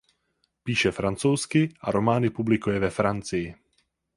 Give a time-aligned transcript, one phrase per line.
[0.63, 3.55] Píše francouzsky a romány publikuje ve Francii.